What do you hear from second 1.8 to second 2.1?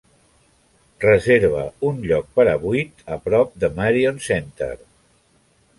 un